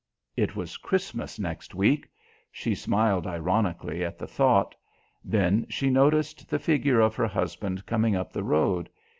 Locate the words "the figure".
6.49-6.99